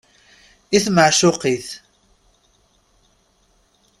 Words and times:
I 0.75 0.79
tmeɛcuq-it. 0.85 1.67